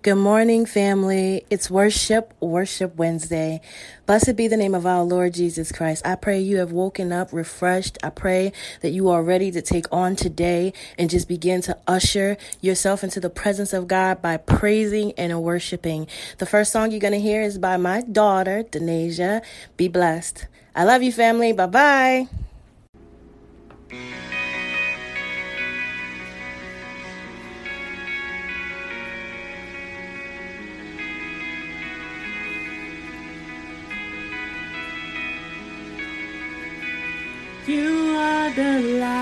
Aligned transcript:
Good 0.00 0.14
morning, 0.14 0.64
family. 0.64 1.44
It's 1.50 1.68
worship, 1.68 2.32
worship 2.38 2.94
Wednesday. 2.94 3.60
Blessed 4.06 4.36
be 4.36 4.46
the 4.46 4.56
name 4.56 4.72
of 4.72 4.86
our 4.86 5.02
Lord 5.02 5.34
Jesus 5.34 5.72
Christ. 5.72 6.06
I 6.06 6.14
pray 6.14 6.38
you 6.38 6.58
have 6.58 6.70
woken 6.70 7.10
up 7.10 7.32
refreshed. 7.32 7.98
I 8.00 8.10
pray 8.10 8.52
that 8.80 8.90
you 8.90 9.08
are 9.08 9.24
ready 9.24 9.50
to 9.50 9.60
take 9.60 9.86
on 9.90 10.14
today 10.14 10.72
and 10.96 11.10
just 11.10 11.26
begin 11.26 11.62
to 11.62 11.76
usher 11.88 12.36
yourself 12.60 13.02
into 13.02 13.18
the 13.18 13.28
presence 13.28 13.72
of 13.72 13.88
God 13.88 14.22
by 14.22 14.36
praising 14.36 15.14
and 15.18 15.42
worshiping. 15.42 16.06
The 16.38 16.46
first 16.46 16.70
song 16.70 16.92
you're 16.92 17.00
going 17.00 17.12
to 17.12 17.18
hear 17.18 17.42
is 17.42 17.58
by 17.58 17.76
my 17.76 18.02
daughter, 18.02 18.62
Denasia. 18.62 19.42
Be 19.76 19.88
blessed. 19.88 20.46
I 20.76 20.84
love 20.84 21.02
you, 21.02 21.10
family. 21.10 21.52
Bye 21.52 22.28
bye. 23.90 24.37
You 38.58 39.02
are 39.04 39.17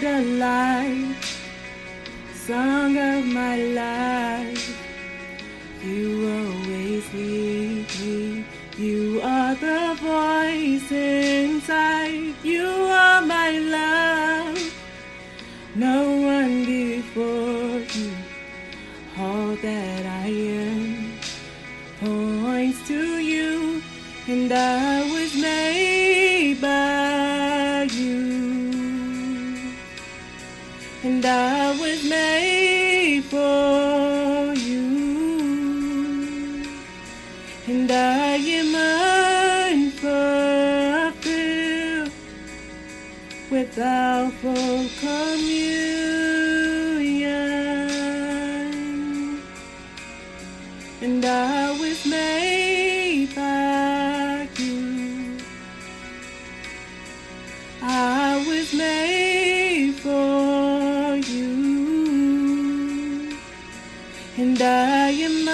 the 0.00 0.22
light, 0.22 1.14
song 2.34 2.96
of 2.96 3.22
my 3.26 3.56
life. 3.56 4.74
You 5.84 6.26
always 6.38 7.12
lead 7.12 7.86
me. 8.00 8.44
You 8.78 9.20
are 9.22 9.54
the 9.56 9.94
voice 10.00 10.90
inside. 10.90 12.34
You 12.42 12.79
without 43.60 44.32
full 44.40 44.88
communion, 45.00 45.82
and 51.02 51.24
I 51.26 51.70
was 51.78 52.06
made 52.06 53.34
by 53.34 54.48
you. 54.56 55.36
I 57.82 58.42
was 58.48 58.72
made 58.72 59.94
for 59.96 61.16
you, 61.16 61.52
and 64.38 64.62
I 64.62 65.10
am 65.28 65.48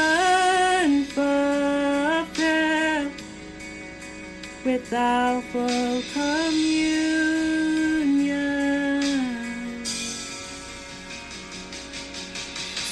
unfulfilled 0.94 1.50
without 4.64 5.42
full 5.50 6.02
communion. 6.14 7.15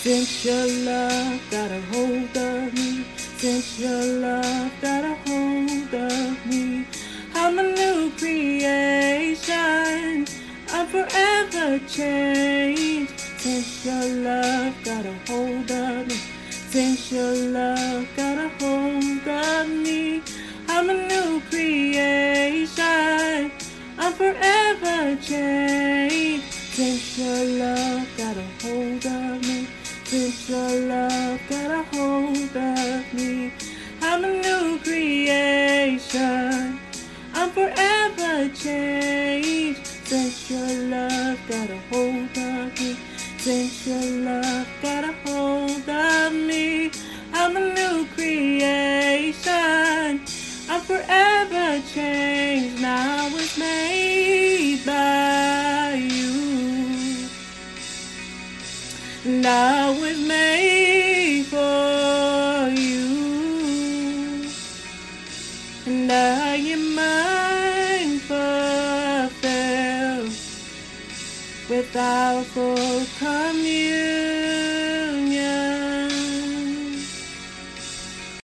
Since 0.05 0.45
your 0.45 0.69
love 0.85 1.41
got 1.51 1.71
a 1.71 1.81
hold 1.91 2.37
of 2.37 2.75
me, 2.75 3.07
since 3.39 3.81
your 3.81 4.05
love 4.21 4.71
got 4.83 5.03
a 5.03 5.15
hold 5.25 5.95
of 5.95 6.47
me, 6.47 6.87
I'm 7.35 7.59
a 7.59 7.63
new 7.63 8.11
creation. 8.19 9.57
I'm 10.69 10.87
forever 10.89 11.79
changed. 11.89 13.19
Since 13.19 13.87
your 13.87 14.05
love 14.29 14.75
got 14.85 15.07
a 15.07 15.15
hold 15.27 15.71
of 15.71 16.07
me, 16.07 16.17
since 16.51 17.11
your 17.11 17.35
love 17.35 18.07
got 18.15 18.37
a 18.37 18.51
hold 18.61 19.27
of 19.27 19.69
me, 19.71 20.23
I'm 20.69 20.91
a 20.91 20.95
new 21.09 21.41
creation. 21.49 23.51
I'm 23.97 24.13
forever 24.13 25.17
changed. 25.23 25.64
Forever 50.95 51.83
changed. 51.93 52.81
Now 52.81 53.29
was 53.31 53.57
made 53.59 54.85
by 54.87 55.95
you. 55.95 56.33
I 59.47 59.91
was 60.01 60.19
made 60.27 61.45
for 61.47 62.71
you. 62.71 63.07
And 65.87 66.11
I 66.13 66.57
am 66.77 66.99
unfulfilled 68.09 68.55
without 71.69 72.45
full 72.53 73.05
communion. 73.19 74.15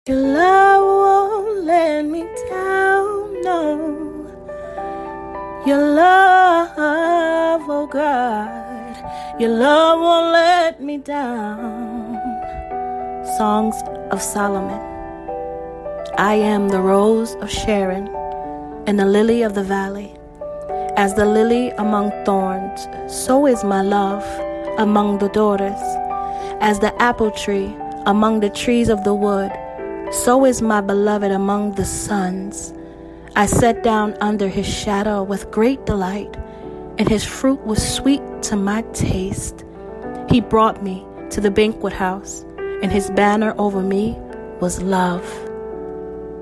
Your 0.07 0.17
love 0.17 0.83
won't 0.83 1.65
let 1.65 2.05
me 2.05 2.21
Your 5.65 5.93
love, 5.93 7.61
oh 7.69 7.85
God, 7.85 9.39
your 9.39 9.49
love 9.49 9.99
won't 9.99 10.31
let 10.31 10.81
me 10.81 10.97
down. 10.97 12.17
Songs 13.37 13.75
of 14.11 14.21
Solomon. 14.21 14.79
I 16.17 16.33
am 16.35 16.69
the 16.69 16.81
rose 16.81 17.35
of 17.35 17.51
Sharon 17.51 18.07
and 18.87 18.97
the 18.99 19.05
lily 19.05 19.43
of 19.43 19.53
the 19.53 19.63
valley. 19.63 20.15
As 20.95 21.13
the 21.13 21.25
lily 21.25 21.69
among 21.71 22.11
thorns, 22.25 22.87
so 23.07 23.45
is 23.45 23.63
my 23.63 23.81
love 23.81 24.23
among 24.79 25.19
the 25.19 25.29
daughters. 25.29 25.79
As 26.61 26.79
the 26.79 26.93
apple 27.01 27.31
tree 27.31 27.75
among 28.05 28.39
the 28.39 28.49
trees 28.49 28.89
of 28.89 29.03
the 29.03 29.13
wood, 29.13 29.51
so 30.11 30.45
is 30.45 30.61
my 30.61 30.81
beloved 30.81 31.31
among 31.31 31.73
the 31.75 31.85
sons. 31.85 32.73
I 33.35 33.45
sat 33.45 33.83
down 33.83 34.15
under 34.21 34.47
his 34.47 34.67
shadow 34.67 35.23
with 35.23 35.51
great 35.51 35.85
delight. 35.85 36.35
and 36.99 37.07
his 37.07 37.23
fruit 37.23 37.65
was 37.65 37.81
sweet 37.95 38.21
to 38.43 38.57
my 38.57 38.81
taste. 38.91 39.63
He 40.29 40.41
brought 40.41 40.83
me 40.83 41.05
to 41.29 41.39
the 41.39 41.49
banquet 41.49 41.93
house, 41.93 42.43
and 42.83 42.91
his 42.91 43.09
banner 43.11 43.55
over 43.57 43.81
me 43.81 44.17
was 44.59 44.81
love. 44.81 45.23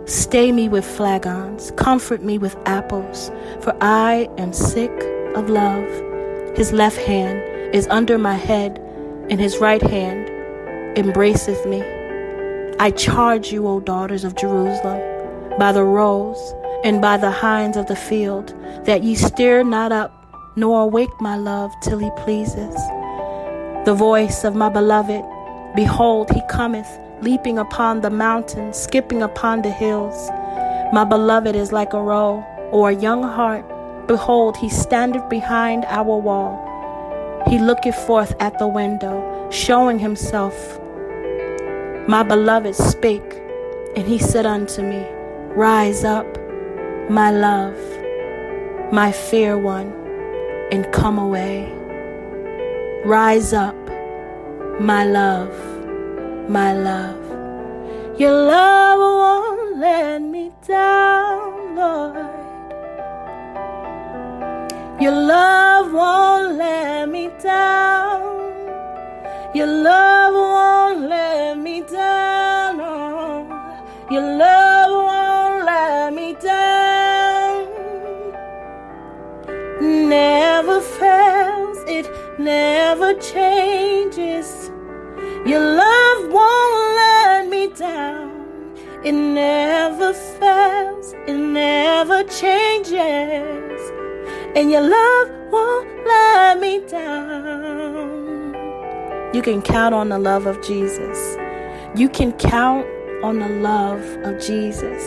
Stay 0.06 0.52
me 0.52 0.68
with 0.68 0.84
flagons, 0.84 1.72
comfort 1.76 2.24
me 2.24 2.40
with 2.40 2.58
apples, 2.66 3.30
for 3.62 3.76
I 3.82 4.28
am 4.40 4.52
sick 4.52 4.92
of 5.36 5.48
love. 5.48 5.88
His 6.58 6.74
left 6.74 6.98
hand 6.98 7.40
is 7.76 7.88
under 7.90 8.18
my 8.18 8.34
head, 8.34 8.80
and 9.30 9.40
his 9.40 9.60
right 9.60 9.82
hand 9.84 10.28
embraceth 10.98 11.68
me. 11.70 11.84
I 12.80 12.90
charge 12.90 13.52
you, 13.52 13.68
O 13.68 13.80
daughters 13.80 14.24
of 14.24 14.36
Jerusalem, 14.36 15.02
by 15.60 15.72
the 15.72 15.84
roes 15.84 16.40
and 16.88 17.02
by 17.02 17.18
the 17.18 17.30
hinds 17.30 17.76
of 17.76 17.86
the 17.88 17.98
field, 17.98 18.54
that 18.86 19.04
ye 19.04 19.14
stir 19.14 19.62
not 19.62 19.92
up, 19.92 20.10
nor 20.56 20.84
awake 20.84 21.10
my 21.20 21.36
love 21.36 21.70
till 21.82 21.98
he 21.98 22.10
pleases. 22.16 22.76
The 23.84 23.94
voice 23.94 24.46
of 24.46 24.56
my 24.56 24.70
beloved, 24.70 25.22
behold, 25.76 26.32
he 26.32 26.42
cometh, 26.50 26.88
leaping 27.22 27.58
upon 27.58 28.00
the 28.00 28.10
mountains, 28.10 28.78
skipping 28.78 29.22
upon 29.22 29.64
the 29.64 29.70
hills. 29.70 30.30
My 30.94 31.04
beloved 31.04 31.58
is 31.58 31.74
like 31.74 31.92
a 31.92 32.02
roe 32.02 32.42
or 32.72 32.92
a 32.92 32.96
young 32.96 33.22
hart. 33.22 33.66
Behold, 34.08 34.56
he 34.56 34.70
standeth 34.70 35.28
behind 35.28 35.84
our 35.90 36.18
wall. 36.18 36.56
He 37.50 37.60
looketh 37.60 37.96
forth 38.08 38.34
at 38.40 38.58
the 38.60 38.68
window, 38.68 39.50
showing 39.52 40.00
himself. 40.00 40.80
My 42.08 42.24
beloved 42.24 42.76
spake, 42.76 43.34
and 43.98 44.08
he 44.08 44.18
said 44.18 44.46
unto 44.46 44.82
me, 44.82 45.06
Rise 45.54 46.06
up, 46.06 46.26
my 47.10 47.32
love, 47.32 47.78
my 48.92 49.12
fair 49.12 49.58
one, 49.58 49.94
and 50.72 50.92
come 50.92 51.18
away. 51.18 51.72
Rise 53.06 53.54
up, 53.54 53.76
my 54.80 55.06
love, 55.06 55.56
my 56.50 56.74
love. 56.74 58.20
Your 58.20 58.34
love 58.34 59.00
won't 59.00 59.78
let 59.78 60.22
me 60.22 60.52
down, 60.68 61.76
Lord. 61.76 62.16
Your 65.00 65.14
love 65.14 65.94
won't 65.94 66.58
let 66.58 67.08
me 67.08 67.30
down. 67.42 68.36
Your 69.54 69.68
love 69.68 70.34
won't 70.34 71.08
let 71.08 71.58
me 71.58 71.82
down. 71.82 72.82
Oh, 72.82 73.48
your 74.12 74.38
love 74.38 74.67
never 82.48 83.14
changes. 83.16 84.72
Your 85.46 85.60
love 85.84 86.32
won't 86.32 86.96
let 87.02 87.50
me 87.50 87.68
down. 87.68 88.32
It 89.04 89.12
never 89.12 90.14
fails, 90.14 91.14
it 91.28 91.38
never 91.38 92.24
changes. 92.24 93.82
And 94.56 94.72
your 94.72 94.86
love 94.98 95.30
won't 95.52 95.90
let 96.06 96.60
me 96.60 96.80
down. 96.88 98.56
You 99.34 99.42
can 99.42 99.62
count 99.62 99.94
on 99.94 100.08
the 100.10 100.18
love 100.18 100.46
of 100.48 100.62
Jesus. 100.62 101.20
You 101.96 102.08
can 102.08 102.32
count 102.34 102.88
on 103.24 103.40
the 103.40 103.50
love 103.50 104.06
of 104.24 104.40
Jesus. 104.40 105.04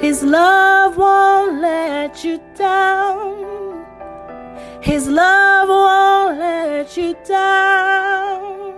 His 0.00 0.22
love 0.22 0.96
won't 0.96 1.60
let 1.60 2.24
you 2.24 2.40
down. 2.54 3.45
His 4.86 5.08
love 5.08 5.68
won't 5.68 6.38
let 6.38 6.96
you 6.96 7.16
down. 7.26 8.72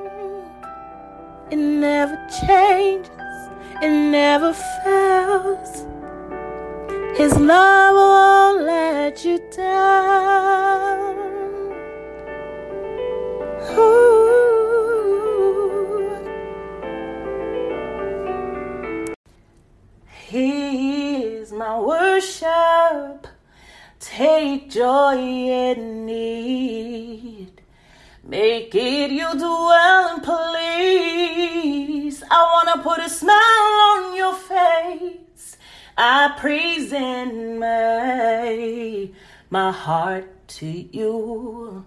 It 1.50 1.56
never 1.56 2.16
changes, 2.46 3.10
it 3.82 3.90
never 3.90 4.54
fails. 4.54 5.84
His 7.14 7.36
love 7.36 7.94
won't 7.94 8.64
let 8.64 9.22
you 9.22 9.38
down. 9.54 11.14
Ooh. 13.76 14.48
He 20.26 21.16
is 21.24 21.52
my 21.52 21.78
worship. 21.78 23.26
Take 24.00 24.70
joy 24.70 25.16
in. 25.16 25.97
Make 28.58 28.74
it 28.74 29.12
your 29.12 29.34
dwelling 29.34 30.20
place. 30.20 32.18
I 32.28 32.42
wanna 32.52 32.82
put 32.82 32.98
a 32.98 33.08
smile 33.08 33.74
on 33.90 34.16
your 34.16 34.34
face. 34.34 35.56
I 35.96 36.34
present 36.36 37.60
my, 37.60 39.10
my 39.48 39.70
heart 39.70 40.48
to 40.58 40.66
you. 40.66 41.86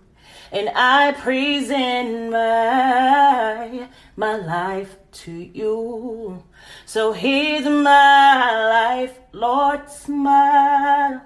And 0.53 0.69
I 0.73 1.12
present 1.12 2.31
my, 2.31 3.89
my 4.15 4.38
life 4.38 4.95
to 5.23 5.31
you. 5.33 6.41
So 6.85 7.12
here's 7.12 7.65
my 7.65 8.69
life, 8.77 9.19
Lord, 9.33 9.89
smile. 9.89 11.21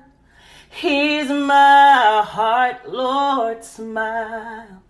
Here's 0.71 1.30
my 1.30 2.24
heart, 2.25 2.89
Lord, 2.89 3.63
smile. 3.63 4.81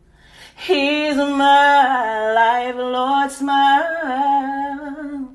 Here's 0.57 1.17
my 1.17 2.33
life, 2.33 2.75
Lord, 2.75 3.29
smile. 3.29 5.33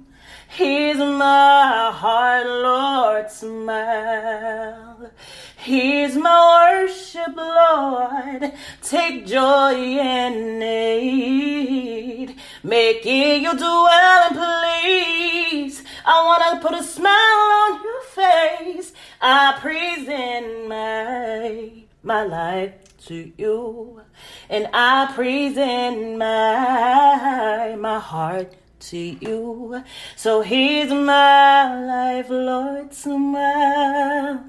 Here's 0.49 0.99
my 0.99 1.93
heart, 1.95 2.47
Lord, 2.47 3.31
smile. 3.31 5.11
Here's 5.57 6.17
my 6.17 6.83
worship, 6.83 7.37
Lord. 7.37 8.53
Take 8.83 9.27
joy 9.27 9.75
in 9.75 10.63
it. 10.63 12.35
Make 12.65 13.05
it 13.05 13.43
your 13.43 13.55
dwelling 13.55 14.35
place. 14.35 15.85
I 16.05 16.25
wanna 16.25 16.61
put 16.61 16.73
a 16.73 16.83
smile 16.83 17.13
on 17.13 17.83
your 17.85 18.03
face. 18.03 18.93
I 19.21 19.57
present 19.61 20.67
my 20.67 21.71
my 22.03 22.25
life 22.25 22.90
to 23.07 23.33
you, 23.37 24.03
and 24.49 24.69
I 24.73 25.13
present 25.15 26.19
my 26.19 27.77
my 27.79 27.99
heart 27.99 28.55
to 28.81 28.99
you. 28.99 29.83
So 30.17 30.43
here's 30.43 30.93
my 30.93 31.87
life, 31.87 32.27
Lord, 32.29 32.93
smile. 32.95 34.45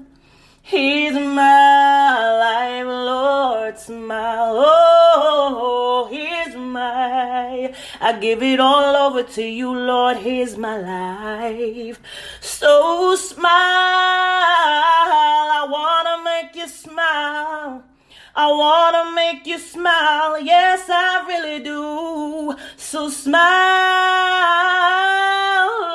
Here's 0.64 1.14
my 1.14 2.38
life, 2.38 2.86
Lord, 2.86 3.76
smile. 3.78 4.62
Oh, 4.64 6.08
here's 6.10 6.54
my, 6.54 7.74
I 8.00 8.18
give 8.20 8.44
it 8.44 8.60
all 8.60 8.94
over 8.96 9.24
to 9.24 9.42
you, 9.42 9.76
Lord. 9.76 10.18
Here's 10.18 10.56
my 10.56 10.78
life. 10.78 11.98
So 12.40 13.16
smile, 13.16 13.50
I 13.50 15.66
wanna 15.68 16.22
make 16.24 16.54
you 16.54 16.68
smile. 16.68 17.82
I 18.34 18.50
wanna 18.50 19.12
make 19.14 19.46
you 19.46 19.58
smile, 19.58 20.40
yes, 20.40 20.88
I 20.88 21.26
really 21.28 21.62
do. 21.62 22.56
So 22.78 23.10
smile, 23.10 23.38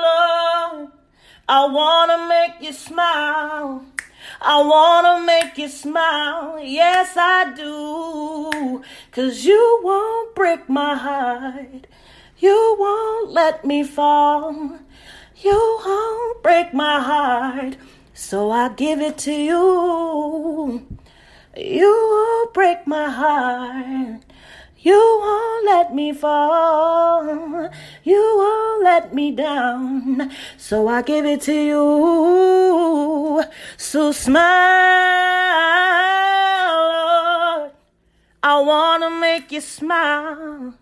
Lord. 0.05 0.91
I 1.49 1.65
wanna 1.65 2.27
make 2.29 2.61
you 2.61 2.73
smile. 2.73 3.83
I 4.39 4.61
wanna 4.61 5.25
make 5.25 5.57
you 5.57 5.67
smile, 5.67 6.59
yes, 6.59 7.17
I 7.17 7.53
do. 7.55 8.83
Cause 9.11 9.43
you 9.43 9.79
won't 9.81 10.35
break 10.35 10.69
my 10.69 10.95
heart, 10.95 11.87
you 12.37 12.75
won't 12.77 13.31
let 13.31 13.65
me 13.65 13.83
fall, 13.83 14.77
you 15.37 15.79
won't 15.83 16.43
break 16.43 16.71
my 16.71 17.01
heart. 17.01 17.77
So 18.13 18.51
I 18.51 18.69
give 18.69 19.01
it 19.01 19.17
to 19.19 19.33
you. 19.33 20.85
You 21.57 21.89
won't 21.89 22.53
break 22.53 22.85
my 22.85 23.09
heart. 23.09 24.21
You 24.77 24.93
won't 24.93 25.65
let 25.65 25.95
me 25.95 26.13
fall. 26.13 27.69
You 28.03 28.35
won't 28.37 28.83
let 28.83 29.13
me 29.15 29.31
down. 29.31 30.31
So 30.57 30.87
I 30.87 31.01
give 31.01 31.25
it 31.25 31.41
to 31.41 31.53
you. 31.53 33.43
So 33.75 34.11
smile, 34.11 34.43
Lord. 37.57 37.71
I 38.43 38.59
wanna 38.59 39.09
make 39.09 39.51
you 39.51 39.61
smile. 39.61 40.75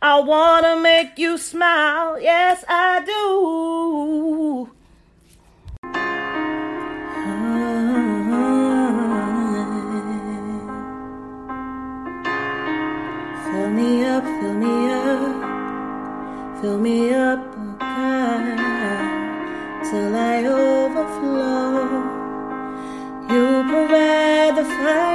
I 0.00 0.20
wanna 0.20 0.80
make 0.80 1.18
you 1.18 1.36
smile. 1.36 2.18
Yes, 2.18 2.64
I 2.66 3.04
do. 3.04 4.73
the 24.54 24.62
fire. 24.62 25.13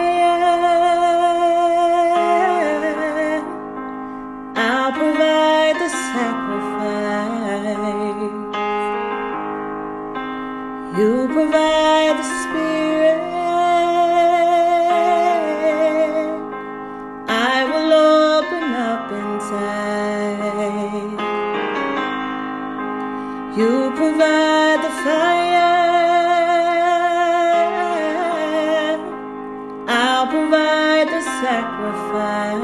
sacrifice. 31.42 32.60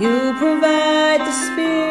You 0.00 0.34
provide 0.38 1.20
the 1.20 1.32
spirit. 1.32 1.83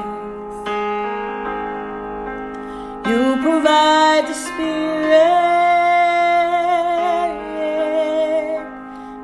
You 3.10 3.24
provide 3.46 4.26
the 4.32 4.38
spirit. 4.46 5.42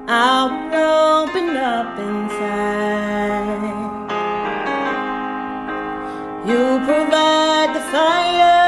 I'll 0.10 0.51
open 1.24 1.48
up 1.75 1.98
inside. 2.08 3.75
You 6.50 6.63
provide 6.89 7.70
the 7.77 7.84
fire. 7.94 8.67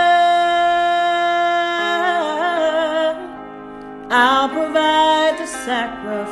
I'll 4.10 4.50
provide 4.58 5.36
the 5.42 5.48
sacrifice. 5.68 6.30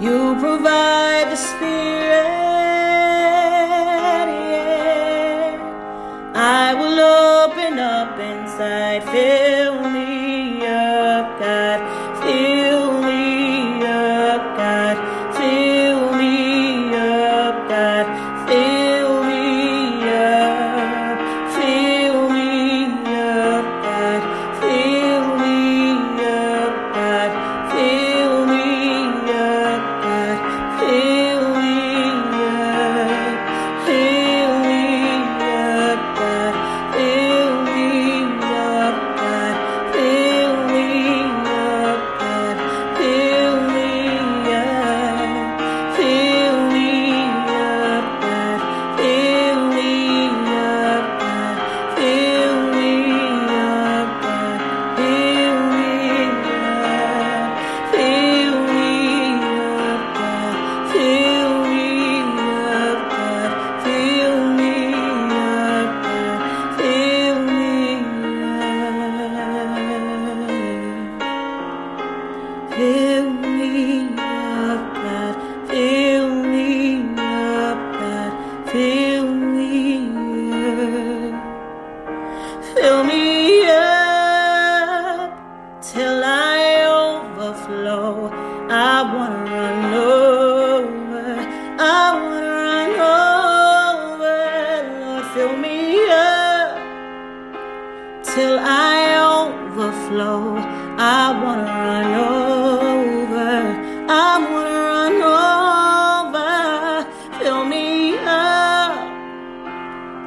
You 0.00 0.36
provide 0.38 1.32
the 1.32 1.36
spirit. 1.36 2.47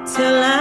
till 0.05 0.43
I 0.43 0.60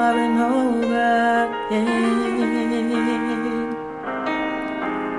over 0.00 0.18
and 0.18 0.38
over 0.40 1.46
again. 1.68 1.90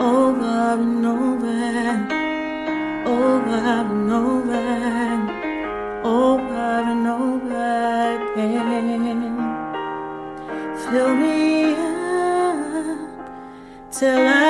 Over 0.02 0.74
and 0.74 1.06
over, 1.06 1.60
over 3.06 3.60
and 3.78 4.12
over, 4.12 4.68
over 6.04 6.72
and 6.92 7.08
over 7.08 7.66
again. 8.34 9.36
Fill 10.90 11.12
me 11.16 11.74
up 11.74 12.98
till 13.92 14.28
I. 14.28 14.41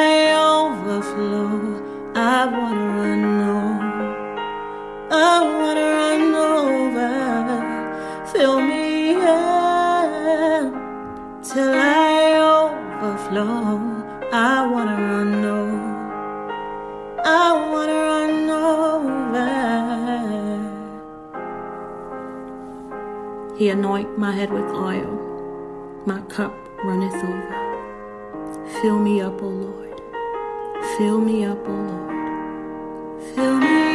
He 23.61 23.69
anoint 23.69 24.17
my 24.17 24.31
head 24.31 24.51
with 24.51 24.65
oil. 24.71 26.01
My 26.07 26.19
cup 26.21 26.51
runneth 26.83 27.13
over. 27.13 28.65
Fill 28.81 28.97
me 28.97 29.21
up, 29.21 29.39
O 29.39 29.45
Lord. 29.45 30.01
Fill 30.97 31.21
me 31.21 31.45
up, 31.45 31.59
O 31.67 31.71
Lord. 31.71 33.21
Fill 33.35 33.57
me 33.59 33.90